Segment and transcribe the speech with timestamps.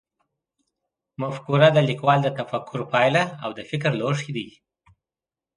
[1.21, 4.47] مفکوره د لیکوال د تفکر پایله او د فکر لوښی دی.